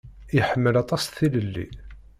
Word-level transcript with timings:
Iḥemmel 0.39 0.75
aṭas 0.81 1.03
tilelli. 1.05 1.67